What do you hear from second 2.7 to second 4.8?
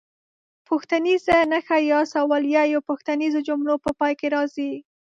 پوښتنیزو جملو په پای کې راځي.